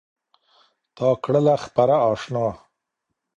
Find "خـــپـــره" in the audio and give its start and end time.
1.63-1.97